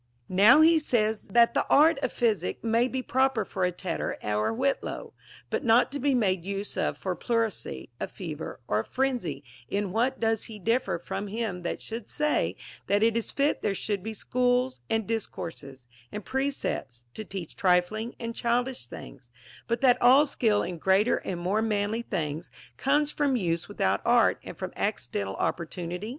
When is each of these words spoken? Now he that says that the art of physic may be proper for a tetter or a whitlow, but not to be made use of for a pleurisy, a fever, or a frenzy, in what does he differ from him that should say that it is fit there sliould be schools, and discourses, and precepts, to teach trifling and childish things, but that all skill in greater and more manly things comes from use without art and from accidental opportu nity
Now 0.27 0.61
he 0.61 0.79
that 0.79 0.83
says 0.85 1.27
that 1.27 1.53
the 1.53 1.63
art 1.69 1.99
of 2.01 2.11
physic 2.11 2.63
may 2.63 2.87
be 2.87 3.03
proper 3.03 3.45
for 3.45 3.65
a 3.65 3.71
tetter 3.71 4.17
or 4.23 4.47
a 4.47 4.51
whitlow, 4.55 5.13
but 5.51 5.63
not 5.63 5.91
to 5.91 5.99
be 5.99 6.15
made 6.15 6.43
use 6.43 6.75
of 6.75 6.97
for 6.97 7.11
a 7.11 7.15
pleurisy, 7.15 7.91
a 7.99 8.07
fever, 8.07 8.59
or 8.67 8.79
a 8.79 8.83
frenzy, 8.83 9.43
in 9.69 9.91
what 9.91 10.19
does 10.19 10.45
he 10.45 10.57
differ 10.57 10.97
from 10.97 11.27
him 11.27 11.61
that 11.61 11.83
should 11.83 12.09
say 12.09 12.55
that 12.87 13.03
it 13.03 13.15
is 13.15 13.31
fit 13.31 13.61
there 13.61 13.73
sliould 13.75 14.01
be 14.01 14.15
schools, 14.15 14.79
and 14.89 15.05
discourses, 15.05 15.85
and 16.11 16.25
precepts, 16.25 17.05
to 17.13 17.23
teach 17.23 17.55
trifling 17.55 18.15
and 18.19 18.33
childish 18.33 18.87
things, 18.87 19.29
but 19.67 19.81
that 19.81 20.01
all 20.01 20.25
skill 20.25 20.63
in 20.63 20.79
greater 20.79 21.17
and 21.17 21.39
more 21.39 21.61
manly 21.61 22.01
things 22.01 22.49
comes 22.75 23.11
from 23.11 23.35
use 23.35 23.67
without 23.67 24.01
art 24.03 24.39
and 24.43 24.57
from 24.57 24.73
accidental 24.75 25.35
opportu 25.35 25.87
nity 25.87 26.09